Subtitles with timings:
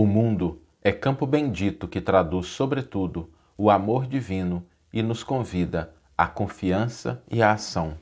[0.00, 6.26] O mundo é campo bendito que traduz, sobretudo, o amor divino e nos convida à
[6.26, 7.92] confiança e à ação.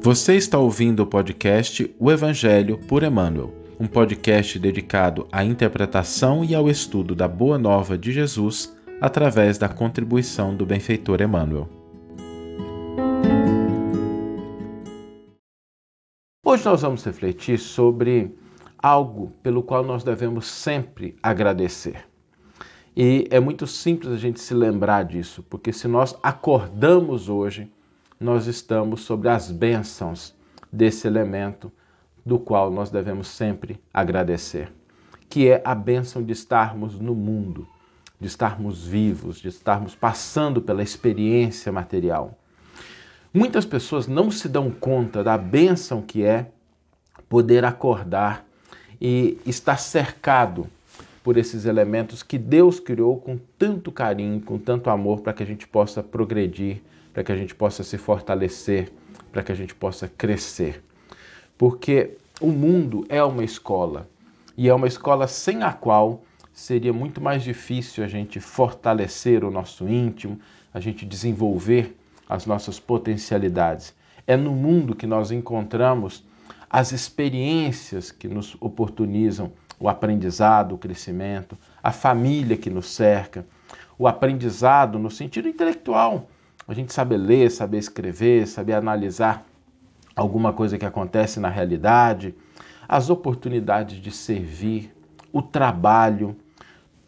[0.00, 6.54] Você está ouvindo o podcast O Evangelho por Emmanuel, um podcast dedicado à interpretação e
[6.54, 11.83] ao estudo da Boa Nova de Jesus através da contribuição do benfeitor Emmanuel.
[16.54, 18.32] Hoje nós vamos refletir sobre
[18.78, 22.06] algo pelo qual nós devemos sempre agradecer.
[22.96, 27.68] E é muito simples a gente se lembrar disso, porque se nós acordamos hoje,
[28.20, 30.32] nós estamos sobre as bênçãos
[30.72, 31.72] desse elemento
[32.24, 34.72] do qual nós devemos sempre agradecer,
[35.28, 37.66] que é a bênção de estarmos no mundo,
[38.20, 42.38] de estarmos vivos, de estarmos passando pela experiência material.
[43.36, 46.46] Muitas pessoas não se dão conta da bênção que é
[47.28, 48.46] poder acordar
[49.00, 50.68] e estar cercado
[51.24, 55.46] por esses elementos que Deus criou com tanto carinho, com tanto amor, para que a
[55.46, 56.80] gente possa progredir,
[57.12, 58.92] para que a gente possa se fortalecer,
[59.32, 60.80] para que a gente possa crescer.
[61.58, 64.08] Porque o mundo é uma escola
[64.56, 69.50] e é uma escola sem a qual seria muito mais difícil a gente fortalecer o
[69.50, 70.38] nosso íntimo,
[70.72, 71.96] a gente desenvolver
[72.28, 73.94] as nossas potencialidades.
[74.26, 76.24] É no mundo que nós encontramos
[76.68, 83.46] as experiências que nos oportunizam o aprendizado, o crescimento, a família que nos cerca,
[83.98, 86.28] o aprendizado no sentido intelectual.
[86.66, 89.46] A gente saber ler, saber escrever, saber analisar
[90.16, 92.34] alguma coisa que acontece na realidade,
[92.88, 94.94] as oportunidades de servir,
[95.32, 96.36] o trabalho,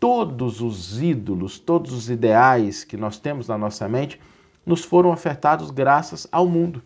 [0.00, 4.20] todos os ídolos, todos os ideais que nós temos na nossa mente
[4.67, 6.83] nos foram afetados graças ao mundo.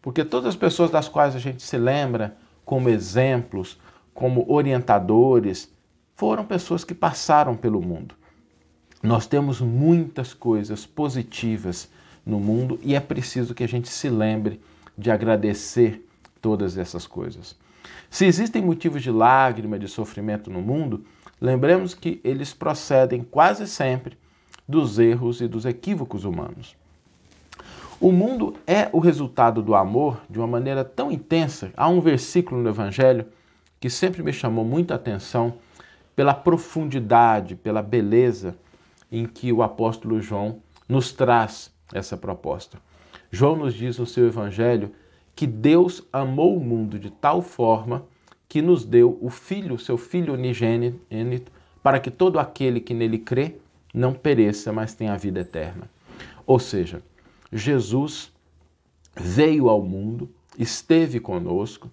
[0.00, 3.78] Porque todas as pessoas das quais a gente se lembra como exemplos,
[4.14, 5.68] como orientadores,
[6.14, 8.14] foram pessoas que passaram pelo mundo.
[9.02, 11.90] Nós temos muitas coisas positivas
[12.24, 14.60] no mundo e é preciso que a gente se lembre
[14.96, 16.08] de agradecer
[16.40, 17.56] todas essas coisas.
[18.08, 21.04] Se existem motivos de lágrima, de sofrimento no mundo,
[21.40, 24.16] lembremos que eles procedem quase sempre
[24.66, 26.76] dos erros e dos equívocos humanos.
[27.98, 31.72] O mundo é o resultado do amor de uma maneira tão intensa.
[31.74, 33.26] Há um versículo no Evangelho
[33.80, 35.54] que sempre me chamou muita atenção
[36.14, 38.54] pela profundidade, pela beleza
[39.10, 42.78] em que o apóstolo João nos traz essa proposta.
[43.30, 44.92] João nos diz no seu Evangelho
[45.34, 48.04] que Deus amou o mundo de tal forma
[48.46, 51.50] que nos deu o Filho, seu Filho unigênito,
[51.82, 53.56] para que todo aquele que nele crê
[53.92, 55.88] não pereça, mas tenha a vida eterna.
[56.46, 57.02] Ou seja,
[57.52, 58.32] Jesus
[59.14, 61.90] veio ao mundo, esteve conosco,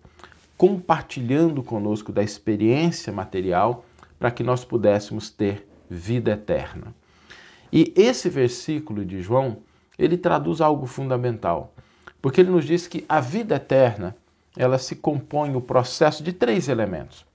[0.58, 3.86] compartilhando conosco da experiência material
[4.20, 6.94] para que nós pudéssemos ter vida eterna.
[7.72, 9.58] E esse versículo de João,
[9.98, 11.74] ele traduz algo fundamental,
[12.22, 14.16] porque ele nos diz que a vida eterna,
[14.56, 17.26] ela se compõe o processo de três elementos.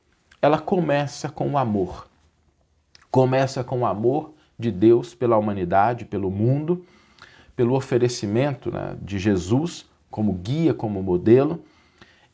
[0.40, 2.08] Ela começa com o amor.
[3.10, 6.84] Começa com o amor de Deus pela humanidade, pelo mundo,
[7.58, 11.64] pelo oferecimento né, de Jesus como guia, como modelo.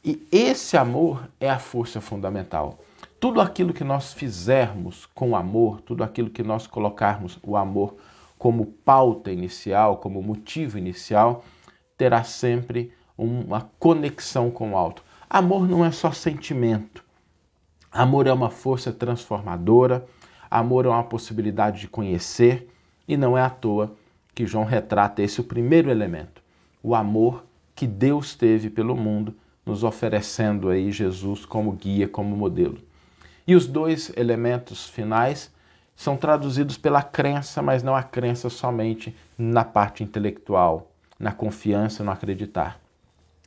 [0.04, 2.78] E esse amor é a força fundamental.
[3.18, 7.96] Tudo aquilo que nós fizermos com amor, tudo aquilo que nós colocarmos o amor
[8.36, 11.42] como pauta inicial, como motivo inicial,
[11.96, 15.02] terá sempre uma conexão com o alto.
[15.30, 17.02] Amor não é só sentimento.
[17.90, 20.04] Amor é uma força transformadora,
[20.50, 22.68] amor é uma possibilidade de conhecer
[23.08, 23.96] e não é à toa
[24.34, 26.42] que João retrata esse o primeiro elemento,
[26.82, 29.34] o amor que Deus teve pelo mundo,
[29.64, 32.78] nos oferecendo aí Jesus como guia, como modelo.
[33.46, 35.52] E os dois elementos finais
[35.96, 42.10] são traduzidos pela crença, mas não a crença somente na parte intelectual, na confiança, no
[42.10, 42.80] acreditar,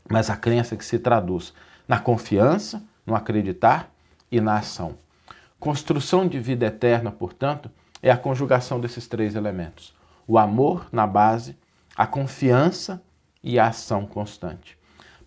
[0.10, 1.54] mas a crença que se traduz
[1.88, 3.90] na confiança, no acreditar
[4.32, 4.98] e na ação.
[5.60, 9.94] Construção de vida eterna, portanto, é a conjugação desses três elementos:
[10.28, 11.58] o amor na base,
[11.96, 13.02] a confiança
[13.42, 14.78] e a ação constante,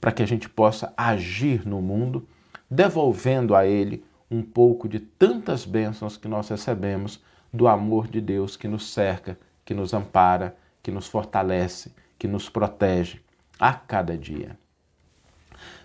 [0.00, 2.29] para que a gente possa agir no mundo,
[2.70, 7.20] devolvendo a Ele um pouco de tantas bênçãos que nós recebemos
[7.52, 12.49] do amor de Deus que nos cerca, que nos ampara, que nos fortalece, que nos
[12.49, 13.20] protege
[13.58, 14.56] a cada dia.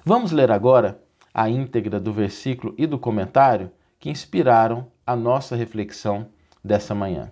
[0.04, 1.02] Vamos ler agora
[1.34, 6.28] a íntegra do versículo e do comentário que inspiraram a nossa reflexão
[6.64, 7.32] dessa manhã.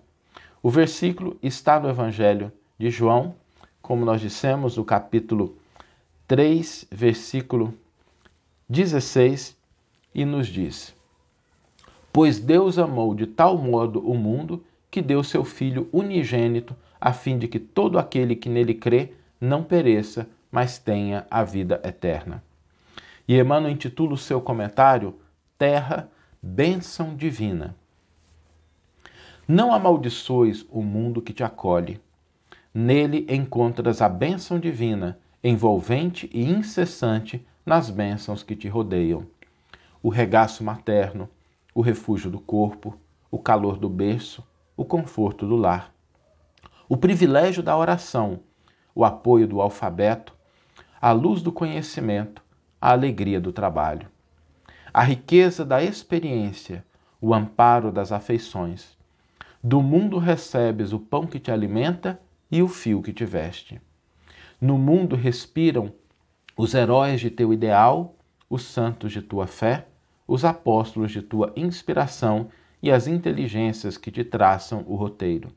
[0.66, 2.50] O versículo está no Evangelho
[2.80, 3.36] de João,
[3.82, 5.58] como nós dissemos, o capítulo
[6.26, 7.74] 3, versículo
[8.70, 9.58] 16
[10.16, 10.96] e nos diz:
[12.14, 17.38] Pois Deus amou de tal modo o mundo que deu seu Filho unigênito, a fim
[17.38, 19.12] de que todo aquele que nele crê
[19.42, 22.42] não pereça, mas tenha a vida eterna.
[23.28, 25.14] E Emmanuel intitula o seu comentário
[25.58, 26.10] Terra,
[26.42, 27.76] Bênção Divina.
[29.48, 32.00] Não amaldiçoes o mundo que te acolhe.
[32.74, 39.26] Nele encontras a bênção divina, envolvente e incessante nas bênçãos que te rodeiam.
[40.02, 41.30] O regaço materno,
[41.76, 42.98] o refúgio do corpo,
[43.30, 44.48] o calor do berço,
[44.78, 45.94] o conforto do lar.
[46.88, 48.40] O privilégio da oração,
[48.96, 50.34] o apoio do alfabeto,
[51.02, 52.42] a luz do conhecimento,
[52.80, 54.08] a alegria do trabalho.
[54.94, 56.86] A riqueza da experiência,
[57.20, 58.98] o amparo das afeições.
[59.66, 62.20] Do mundo recebes o pão que te alimenta
[62.52, 63.80] e o fio que te veste.
[64.60, 65.94] No mundo respiram
[66.58, 68.14] os heróis de teu ideal,
[68.50, 69.88] os santos de tua fé,
[70.28, 72.50] os apóstolos de tua inspiração
[72.82, 75.48] e as inteligências que te traçam o roteiro.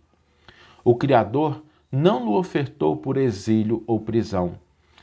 [0.84, 4.54] O Criador não lo ofertou por exílio ou prisão,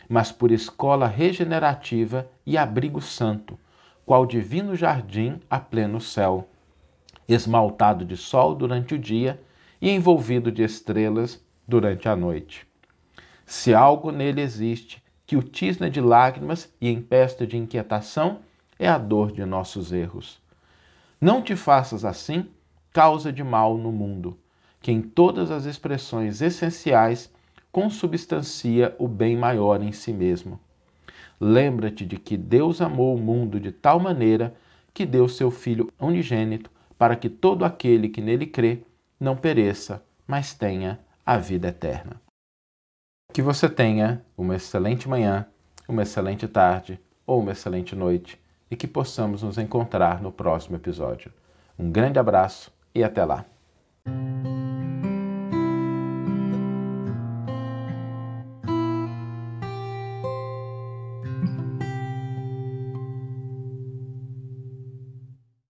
[0.08, 3.60] mas por escola regenerativa e abrigo santo,
[4.06, 6.48] qual divino jardim a pleno céu,
[7.28, 9.42] esmaltado de sol durante o dia
[9.82, 12.68] e envolvido de estrelas durante a noite.
[13.46, 18.40] Se algo nele existe que o tisna de lágrimas e empesta de inquietação,
[18.78, 20.42] é a dor de nossos erros.
[21.20, 22.48] Não te faças assim
[22.92, 24.38] causa de mal no mundo,
[24.82, 27.32] que em todas as expressões essenciais
[27.72, 30.60] consubstancia o bem maior em si mesmo.
[31.40, 34.54] Lembra-te de que Deus amou o mundo de tal maneira
[34.94, 38.84] que deu seu Filho unigênito para que todo aquele que nele crê
[39.20, 42.22] não pereça, mas tenha a vida eterna.
[43.32, 45.46] Que você tenha uma excelente manhã,
[45.88, 51.32] uma excelente tarde ou uma excelente noite e que possamos nos encontrar no próximo episódio.
[51.78, 53.53] Um grande abraço e até lá!